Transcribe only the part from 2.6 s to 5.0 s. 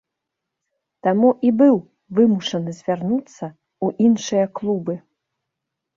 звярнуцца ў іншыя клубы.